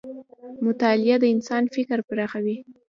[0.65, 2.57] مطالعه د انسان فکر پراخوي.